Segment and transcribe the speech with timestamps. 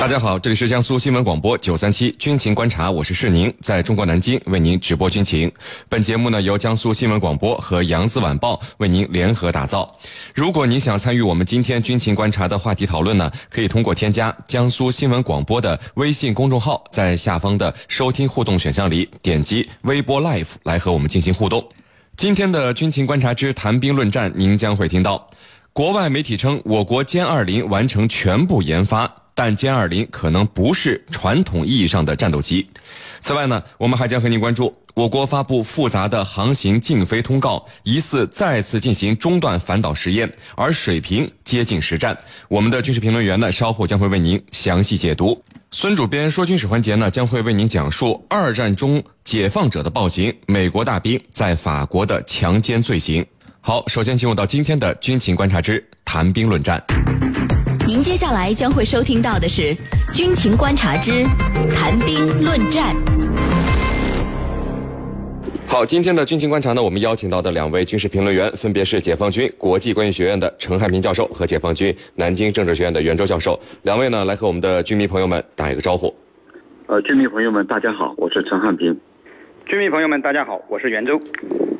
[0.00, 5.52] 大家好，这里是江苏新闻广播九三七军情观察，我是世宁，在中国南京为您直播军情。
[5.90, 9.94] 本节目呢由江苏新闻广播和扬子晚报为您联合打造。
[10.34, 21.62] 如果您想参与我们今天军情观察的话题讨论呢，可以通过添加江苏新闻广播的微信公众号，在下方的收听互动选项里点击微波 Live 来和我们进行互动。
[22.16, 25.28] 今天的军情观察之谈兵论战，您将会听到，
[25.74, 29.14] 国外媒体称我国歼二零完成全部研发。
[29.42, 32.68] 但歼二零可能不是传统意义上的战斗机。
[33.22, 42.14] 此外呢，我们还将和您关注我国发布复杂的航行禁飞通告，疑似再次进行中段反导实验，而水平接近实战。
[42.48, 45.42] 我们的军事评论员呢，稍后将会为您详细解读。
[45.70, 53.24] 孙主编说军事环节呢，将会为您讲述二战中解放者的暴行，美国大兵在法国的强奸罪行。
[53.62, 56.84] 好，首先进入到今天的军情观察之谈兵论战。
[57.90, 59.62] 您接下来将会收听到的是
[60.14, 61.24] 《军情观察之
[61.74, 62.94] 谈兵论战》。
[65.66, 73.58] 好，今天的军情观察呢，我们邀请到的两位军事评论员分别是解放军国际关系学院的陈汉平教授和解放军南京政治学院的袁周教授。
[73.82, 76.14] 两位呢，来和我们的军迷朋友们打一个招呼。
[76.86, 78.96] 呃，军迷朋友们，大家好，我是陈汉平。
[79.70, 81.22] 居民朋友们，大家好，我是袁州。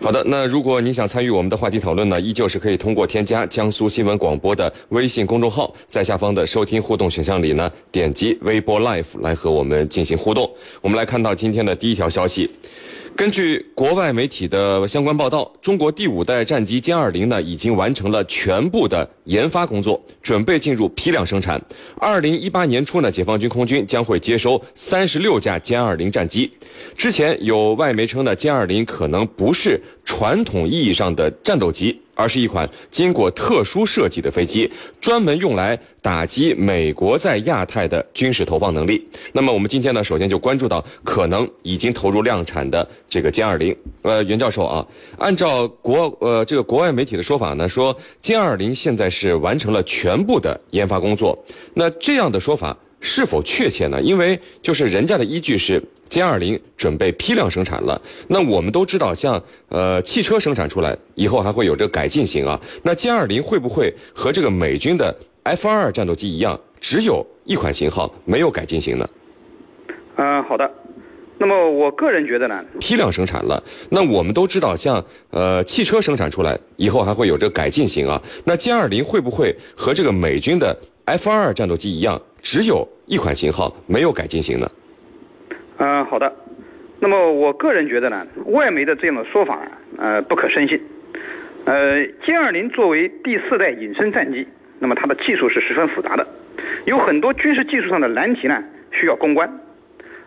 [0.00, 10.48] 好的，那如果您想参与我们的话题讨论呢，依旧是可以通过添加江苏新闻广播的微信公众号，在下方的收听互动选项里呢，点击微博 Live 来和我们进行互动。
[10.80, 12.48] 我们来看到今天的第一条消息。
[13.20, 21.60] 根据国外媒体的相关报道，中国第五代战机歼二零呢已经完成了全部的研发工作，准备进入批量生产。
[21.98, 26.50] 二零一八年初呢，解放军空军将会接收三十六架歼二零战机。
[26.96, 32.00] 之前有外媒称呢，歼二零可能不是传统意义上的战斗机。
[32.20, 39.02] 而是一款经过特殊设计的飞机，专门用来打击美国在亚太的军事投放能力。
[39.32, 43.74] 那么，我们今天呢，首先就关注到可能已经投入量产的这个歼二零。
[44.02, 44.86] 呃，袁教授啊，
[45.18, 51.38] 按照国呃这个国外媒体的说法呢，说歼二零现在是完成了全部的研发工作。
[51.72, 54.00] 那这样的说法是否确切呢？
[54.02, 55.82] 因为就是人家的依据是。
[56.10, 62.60] 歼二零准备批量生产了，那我们都知道，像呃汽车生产出来以后还会有这个改进型啊。
[62.82, 69.08] 那歼二零会不会和这个美军的 F 二二战斗机一样，只有一款型号，没有改进型呢？
[70.16, 70.68] 嗯，好的。
[71.38, 78.20] 那么我个人觉得呢，批量生产了，那我们都知道，像呃汽车生产出来以后还会有这个改进型啊。
[78.44, 84.70] 那歼二零会不会和这个美军的 F 二二战斗机一样，只有一款型号，没有改进型呢？
[85.82, 86.30] 嗯，好的。
[86.98, 90.78] 那么我个人觉得呢，外媒的这样的说法，呃，不可深信。
[91.64, 94.46] 呃，歼二零作为第四代隐身战机，
[94.78, 96.28] 那么它的技术是十分复杂的，
[96.84, 99.50] 有很多军事技术上的难题呢，需要攻关。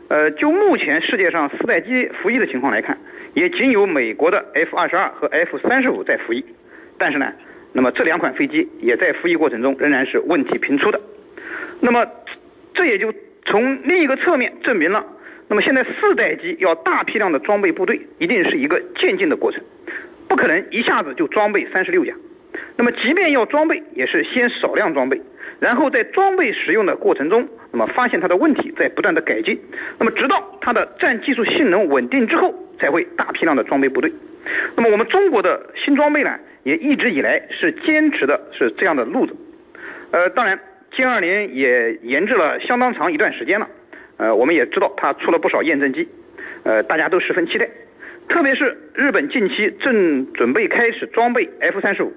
[0.07, 2.97] 呃，就目前世界上四代机服役的情况来看，
[3.35, 6.43] 也仅有美国的 F 二十二和 F 三十五在服役。
[6.97, 7.31] 但是呢，
[7.73, 10.99] 那么这两款飞机也在服役过程中仍然是问题频出的。
[11.79, 12.03] 那么，
[12.73, 13.13] 这也就
[13.45, 15.05] 从另一个侧面证明了。
[15.47, 19.61] 那么现在四代机要大批量的装备部队，一定是一个渐进的过程，
[20.27, 22.13] 不可能一下子就装备三十六架。
[22.75, 25.21] 那么即便要装备，也是先少量装备，
[25.59, 29.59] 然后在装备使用的过程中，那么发现它的问题，再不断的改进，
[29.99, 34.11] 那么直到它的战技术性能稳定之后，才会大批量的装备部队。
[34.75, 39.35] 那么我们中国的新装备呢，也一直以来是坚持的是这样的路子。
[40.11, 40.59] 呃，当然
[40.95, 43.67] 歼二零也研制了相当长一段时间了。
[44.17, 46.07] 呃，我们也知道它出了不少验证机，
[46.63, 47.69] 呃，大家都十分期待，
[48.27, 52.13] 特别是日本近期正准备开始装备 F 三十五，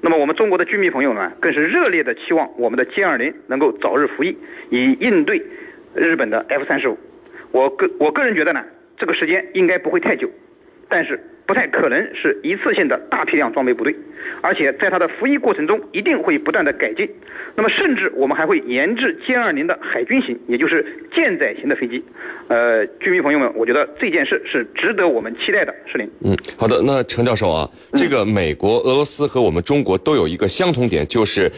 [0.00, 4.36] 那么我们中国的军迷朋友呢，更是热烈的期望我们的歼二零能够早日服役，
[4.70, 5.42] 以应对
[5.94, 6.98] 日本的 F 三十五。
[7.50, 8.64] 我个我个人觉得呢，
[8.96, 10.30] 这个时间应该不会太久，
[10.88, 11.20] 但是。
[11.50, 13.92] 不太可能是一次性的大批量装备部队，
[14.40, 17.10] 而且在它的服役过程中一定会不断的改进。
[17.56, 22.04] 那么，甚至我们还会研制歼二零的海军型，也就是舰载型的飞机。
[22.46, 25.74] 呃，居民朋友们，我觉得这件事是值得我们期待的。
[25.90, 26.80] 是您，嗯，好的。
[26.86, 31.50] 那陈教授啊，这个美国、俄罗斯和我们中国都有一个相同点，就是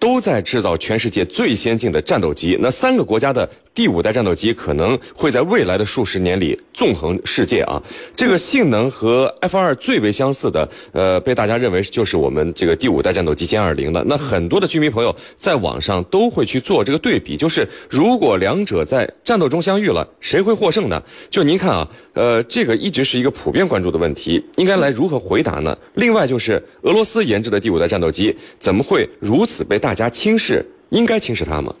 [0.00, 2.58] 都在制造全世界最先进的战斗机。
[2.60, 3.48] 那三个国家的。
[3.76, 7.80] 第五代战斗机可能会在未来的数十年里纵横世界啊！
[8.16, 14.02] 这个性能和 F 二最为相似的，呃，被大家认为就是我们这个第五代战斗机歼二零了。
[14.06, 21.02] 那很多的居民朋友在网上都会去做这个对比，就是如果两者在战斗中相遇了，谁会获胜呢？
[21.28, 25.76] 就您看啊，呃，这个一直是一个普遍关注的问题，应该来如何回答呢？
[25.96, 30.64] 另外就是俄罗斯研制的第五代战斗机怎么会如此被大家轻视？
[30.88, 31.74] 应该轻视它吗？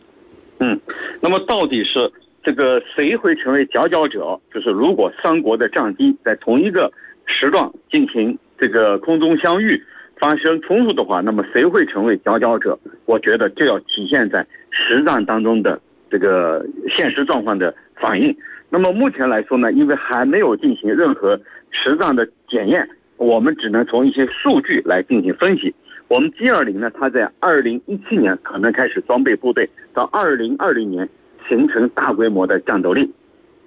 [0.58, 0.80] 嗯，
[1.20, 2.10] 那么到底是
[2.42, 4.40] 这个谁会成为佼佼者？
[4.52, 6.90] 就是如果三国的战机在同一个
[7.26, 9.82] 时段进行这个空中相遇，
[10.18, 12.78] 发生冲突的话，那么谁会成为佼佼者？
[13.04, 15.78] 我觉得就要体现在实战当中的
[16.10, 18.34] 这个现实状况的反应。
[18.70, 21.38] 那么目前来说呢，因为还没有进行任何
[21.70, 22.88] 实战的检验，
[23.18, 25.74] 我们只能从一些数据来进行分析。
[26.08, 31.08] 我们 G 二零呢，它在二零一七年可能开始装备部队，到二零二零年
[31.48, 33.12] 形成大规模的战斗力。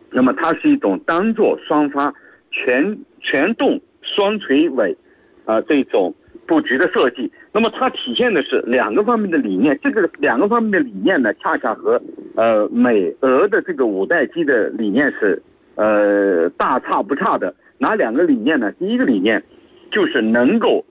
[0.10, 2.14] 那么它是一种单座双发、
[2.50, 4.96] 全全动双垂尾，
[5.44, 6.16] 啊这种
[6.48, 7.30] 布局的设计。
[7.52, 9.78] 那么它体现的是两个方面的理念。
[9.84, 12.02] 这个两个方面的理念呢，恰恰和
[12.36, 15.44] 呃美俄的这个五代机的理念是
[15.76, 17.54] 呃大差不差的。
[17.78, 18.72] 哪两个理念呢？
[18.80, 19.44] 第一个理念
[19.92, 20.86] 就是能够。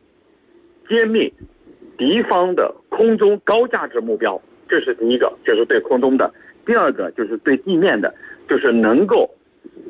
[0.88, 1.32] 歼灭
[1.96, 6.26] 敌方的空中高价值目标，这是第一个，就是对空中的；
[6.64, 8.14] 第二个就是对地面的，
[8.48, 9.28] 就是能够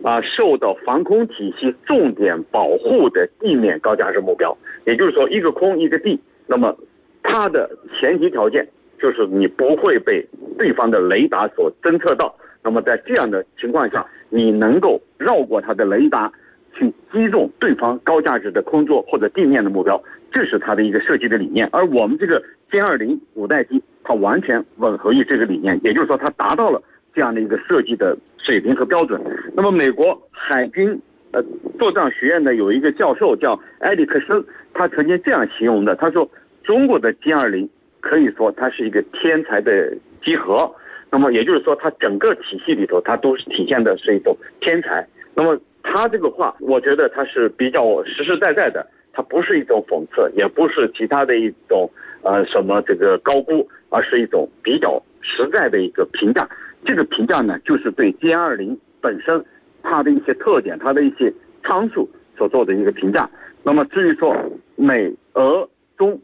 [0.02, 4.56] 啊受到防空体系重点保护的地面高价值目标。
[4.84, 6.76] 也就是说，一个空一个地，那么
[7.22, 8.66] 它的前提条件
[9.00, 10.26] 就是你不会被
[10.58, 12.34] 对方的雷达所侦测到。
[12.62, 16.32] 那么在这样的情况下，你能够绕过它的雷达。
[16.74, 20.00] 去击中对方高价值的空中或者地面的目标，
[20.30, 21.68] 这是它的一个设计的理念。
[21.72, 26.82] 而我们这个歼二零五代机，它完全吻合于这个理念，也就是说，它达到了
[27.14, 29.20] 这样的一个设计的水平和标准。
[29.54, 31.00] 那么，美国海军
[31.32, 31.42] 呃
[31.78, 34.44] 作战学院的有一个教授叫埃里克森，
[34.74, 36.28] 他曾经这样形容的：他说，
[36.62, 37.68] 中国的歼二零
[38.00, 40.72] 可以说它是一个天才的集合。
[41.10, 45.06] 那么，也就是说，它整个体系里头，它都是体现的是一种天才。
[45.34, 45.58] 那么。
[45.90, 48.86] 他这个话，我觉得他是比较实实在在的，
[49.18, 51.90] 它不是一种讽刺，也不是其他的一种
[52.22, 56.48] 呃什么这个高估，而是一种比较实在的一个评价。
[56.84, 59.44] 这个评价呢，就是对歼二零本身
[59.82, 61.34] 它的一些特点、它的一些
[61.64, 63.28] 参数所做的一个评价。
[63.64, 64.36] 那么至于说
[64.76, 66.16] 美、俄、中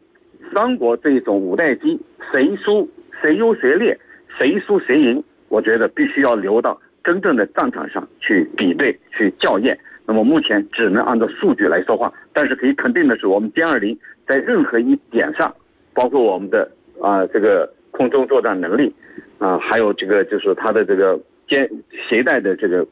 [0.55, 2.01] 三国这一种五代机
[2.31, 2.89] 谁输
[3.21, 3.99] 谁优谁劣，
[4.39, 6.81] 谁输谁赢，我觉得必须要留到。
[7.03, 9.77] 真正的战场上去比对、去校验，
[10.07, 12.13] 那么目前只能按照数据来说话。
[12.35, 13.97] 但是可以肯定的是，我们歼二零
[14.29, 15.55] 在任何一点上，
[15.95, 16.71] 包括我们的
[17.01, 18.93] 啊这个空中作战能力，
[19.39, 21.67] 啊还有这个就是它的这个歼
[22.09, 22.87] 携带的这个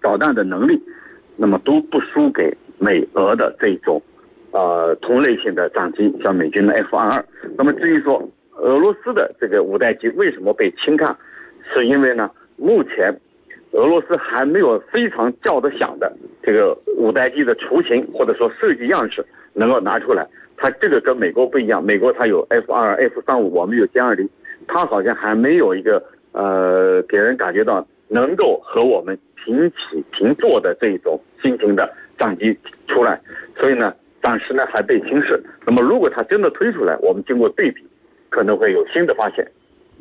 [0.00, 0.78] 导弹的能力，
[1.36, 4.02] 那么都不输给美俄的这种
[4.50, 7.24] 呃同类型的战机，像美军的 F 二二。
[7.56, 11.16] 那么至于说俄罗斯的这个五代机为什么被轻看，
[11.72, 13.16] 是因为呢目前。
[13.74, 24.28] 俄罗斯还没有非常叫得响的这个五代机的雏形或者说设计样式能够拿出来，它这个跟美国不一样，美国它有 F 二、F 三五，我们有歼二零，
[24.66, 26.02] 它好像还没有一个
[26.32, 33.20] 呃给人感觉到能够和我们平起平坐的这种新型的战机出来，
[33.56, 35.42] 所以呢，暂时呢还被轻视。
[35.64, 37.84] 那么如果它真的推出来，我们经过对比，
[38.30, 39.46] 可能会有新的发现。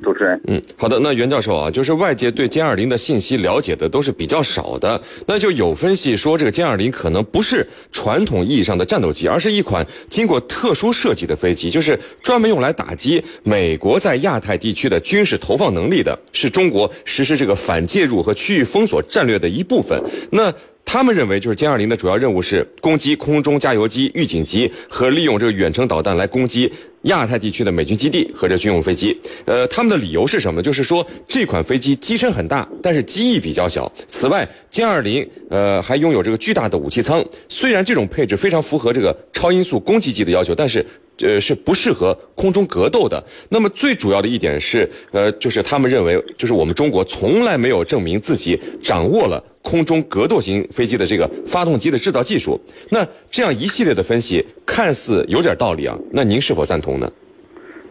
[0.02, 20.02] 主持人，嗯，好的，那袁教授啊，就是外界对歼二零的信息了解的都是比较少的，那就有分析说，这个歼二零可能不是传统意义上的战斗机，而是一款经过特殊设计的飞机，就是专门用来打击美国在亚太地区的军事投放能力的，是中国实施这个反介入和区域封锁战略的一部分。
[20.32, 20.54] 那。
[20.86, 26.72] 他们认为，就是歼二零的主要任务是攻击空中加油机、预警机和利用这个远程导弹来攻击
[27.04, 29.18] 亚太地区的美军基地和这军用飞机。
[29.46, 30.62] 呃，他们的理由是什么？
[30.62, 33.90] 就是说这款飞机机身很大，但是机翼比较小。
[34.10, 37.24] 此外，歼二零呃还拥有这个巨大的武器舱。
[37.48, 40.86] 虽然这种配置非常符合这个超音速攻击机的要求，但是。
[41.24, 43.24] 呃，是不适合空中格斗的。
[43.50, 52.60] 那么最主要的一点是，呃，就是他们认为，就是我们中国从来没有证明自己掌握了空中格斗型飞机的这个发动机的制造技术。
[52.90, 55.98] 那这样一系列的分析，看似有点道理啊。
[56.12, 57.12] 那您是否赞同呢？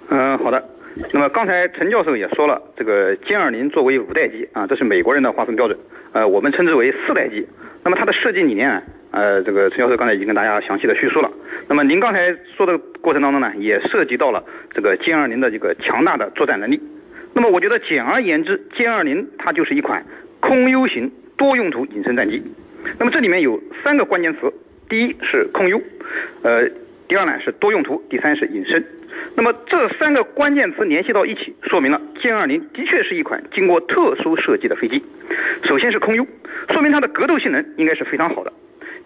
[0.08, 0.62] 嗯，好的。
[1.12, 5.78] 那么刚才陈教授也说了，这个歼二零作为五代机啊，这是美国人的划分标准，
[6.12, 7.46] 呃，我们称之为四代机。
[7.84, 11.30] 那么它的设计理念，呃，这个陈教授刚才已经跟大家详细的叙述了。
[11.68, 16.80] 那么您刚才说的过程当中呢，也涉及到了这个歼二零的这个强大的作战能力。
[17.32, 20.04] 那么我觉得简而言之，歼二零它就是一款
[20.40, 22.42] 空优型多用途隐身战机。
[22.98, 24.52] 那么这里面有三个关键词，
[24.88, 25.80] 第一是空优，
[26.42, 26.68] 呃，
[27.08, 28.84] 第二呢是多用途，第三是隐身。
[29.34, 35.02] 那么这三个关键词联系到一起，说明了歼二零的确是一款经过特殊设计的飞机。
[35.64, 36.26] 首先是空优，
[36.70, 38.52] 说明它的格斗性能应该是非常好的。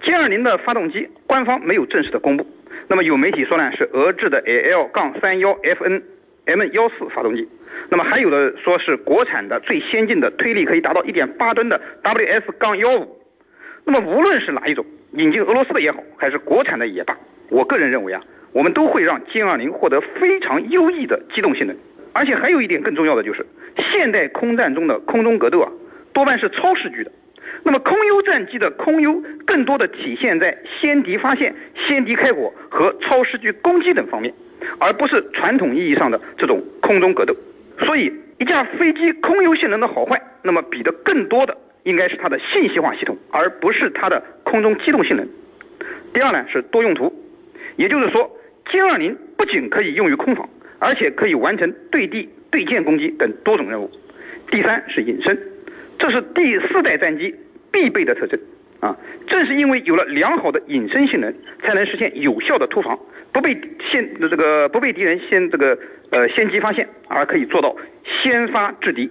[0.03, 2.47] 歼二零的发动机官方没有正式的公布，
[2.89, 7.49] 那么有媒体说呢是俄制的 al 杠三幺 fnm 幺四发动机，
[7.89, 13.19] 那么还有的说是国产的最先进的推力可以达到一点八吨的 WS 杠幺五。
[13.85, 17.17] 那么无论是哪一种，引进俄罗斯的也好，还是国产的也罢，
[17.51, 18.23] 我个人认为啊，
[18.53, 21.77] 我们都会让歼二零获得非常优异的机动性能。
[22.13, 23.45] 而且还有一点更重要的就是，
[23.91, 25.71] 现代空战中的空中格斗啊，
[26.13, 27.11] 多半是超视距的。
[27.63, 31.55] 那么空优战机的空优，更多的体现在先敌发现、
[31.87, 34.33] 先敌开火和超视距攻击等方面，
[34.79, 37.35] 而不是传统意义上的这种空中格斗。
[37.81, 45.27] 所以，一架飞机空优性能的好坏，那么比的更多的应该是它的信息化系统，而不是它的空中机动性能。
[46.13, 47.13] 第二呢是多用途，
[47.77, 48.31] 也就是说，
[48.71, 50.49] 歼二零不仅可以用于空防，
[50.79, 53.91] 而且可以完成对地、对舰攻击等多种任务。
[54.51, 55.37] 第三是隐身，
[55.99, 57.35] 这是第四代战机。
[57.73, 58.39] 必备的特征，
[58.79, 58.97] 啊，
[59.27, 62.97] 正是因为有了良好的隐身性能，才能实现有效的突防，
[63.33, 63.61] 不被
[63.91, 65.77] 先这个不被敌人先这个
[66.11, 67.75] 呃先机发现，而可以做到
[68.23, 69.11] 先发制敌。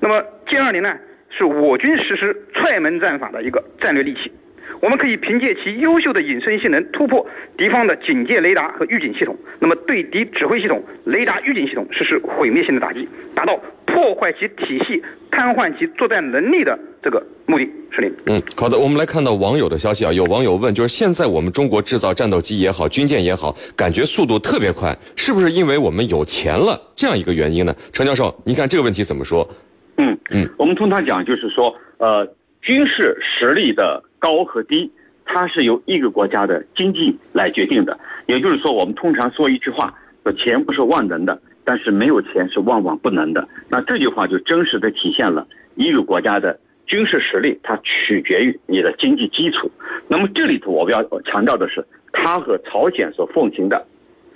[0.00, 0.96] 那么歼二零呢，
[1.28, 4.32] 是我军实施踹门战法的一个战略利器。
[4.80, 13.60] 我们可以凭借其优秀的隐身性能，突破敌方的警戒雷达和预警系统，那么对敌指挥系统、雷达预警系统实施毁灭性的打击，达到
[14.00, 17.68] 破坏其体系、瘫痪其作战能力的这个目的。
[17.92, 18.10] 是令。
[18.26, 27.76] 嗯，好的，我们来看到网友的消息啊，有网友问，就是现在我们中国制造战斗机也好，军舰也好，感觉速度特别快，是不是因为我们有钱了这样一个原因呢？
[27.92, 29.46] 程教授，您看这个问题怎么说？
[29.98, 32.26] 嗯嗯，我们通常讲就是说，呃，
[32.62, 34.02] 军事实力的。
[34.20, 34.92] 高和低，
[35.24, 37.98] 它是由一个国家的经济来决定的。
[38.26, 41.40] 也就是说，我们通常说一句话：说钱不是万能的，
[41.70, 43.48] 但是没有钱是万万不能的。
[43.68, 45.46] 那这句话就真实的体现了
[45.76, 49.70] 一个国家的军事实力，它取决于你的经济基础。
[50.08, 53.86] 那么这里头我们要强调的是，它和朝鲜所奉行的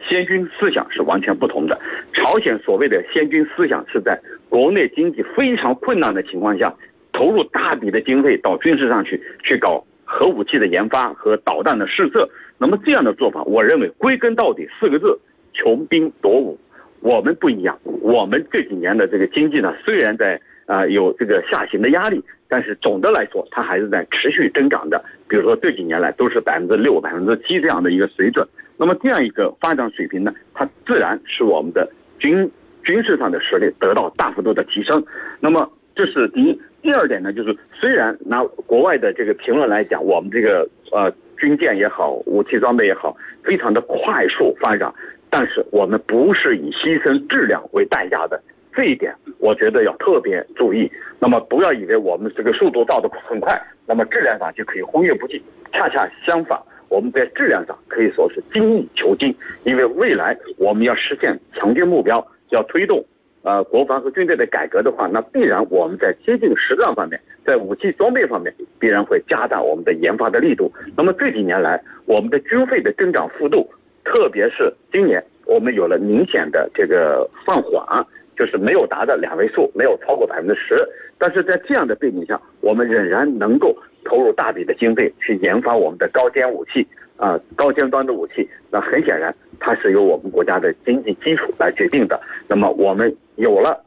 [0.09, 1.77] 先军思想是完全不同的。
[2.13, 4.17] 朝鲜所谓的先军思想是在
[4.49, 6.73] 国内经济非常困难的情况下。
[7.13, 12.29] 投入大笔的经费到军事上去，去搞核武器的研发和导弹的试射。
[12.59, 15.19] 那么这样的做法，我认为归根到底四个字：
[15.53, 16.59] 穷兵黩武。
[17.05, 25.05] 我们不一样，我们这几年的这个经济呢，虽然在啊有这个下行的压力，但是总的来说，它还是在持续增长的。
[25.29, 28.49] 比如说这几年来都是百分之六、百分之七这样的一个水准。
[28.79, 31.87] 那么这样一个发展水平呢，它自然使我们的
[32.19, 32.51] 军
[32.83, 35.05] 军事上的实力得到大幅度的提升。
[35.41, 36.59] 那么这是第一。
[36.81, 44.91] 第二点呢，就是虽然拿国外的这个评论来讲，我们这个呃军舰也好，武器装备也好，非常的快速发展，
[45.37, 48.41] 但是我们不是以牺牲质量为代价的，
[48.73, 50.89] 这一点我觉得要特别注意。
[51.19, 55.43] 那么不要以为我们这个速度到的很快，那么质量上就可以忽略不计。
[55.73, 56.57] 恰恰相反，
[56.89, 63.05] 我们在质量上可以说是精益求精，因为未来我们要实现强军目标，要推动。
[63.43, 70.73] 呃，国防和军队的改革的话，那必然我们在接近实战方面，在武器装备方面，必然会加大我们的研发的力度。
[70.97, 73.69] 那么这几年来，我们的军费的增长幅度，
[74.05, 78.07] 特别是今年，我们有了明显的这个放缓，
[78.37, 80.77] 就是没有达到两位数，没有超过百分之十。
[81.19, 86.87] 但是在这样的背景下，我们仍然能够投入大笔的经费去研发我们的高尖武器。
[87.17, 92.21] 啊，高尖端的武器，那很显然，它是由我们国家的经济基础来决定的。
[92.49, 93.81] 那么，我们有了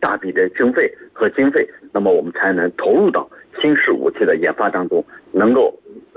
[0.00, 3.26] 大笔的经费和经费，那么我们才能投入到
[3.60, 5.72] 新式武器的研发当中，能够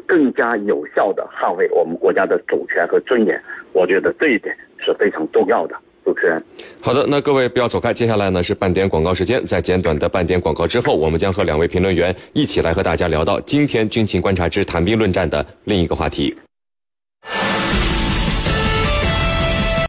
[0.10, 3.40] 更加有效的捍卫我们国家的主权和尊严。
[3.72, 5.76] 我觉得这一点是非常重要的。
[6.04, 6.44] 主持人，
[6.82, 16.34] 好的，那各位不要走开，接下来呢是半点广告时间，在简短的半点广告之后，我们将和两位评论员一起来和大家聊到今天军情观察之谈兵论战的另一个话题。